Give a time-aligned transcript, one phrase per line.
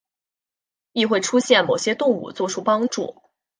[0.93, 3.21] 亦会出现某些动物作出帮助。